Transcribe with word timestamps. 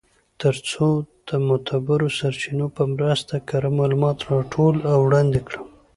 تر 0.41 0.55
څو 0.69 0.87
د 1.27 1.29
معتبرو 1.47 2.07
سرچینو 2.17 2.67
په 2.75 2.83
مرسته 2.95 3.33
کره 3.49 3.69
معلومات 3.77 4.17
راټول 4.31 4.75
او 4.91 4.97
وړاندی 5.07 5.41
کړم. 5.47 5.65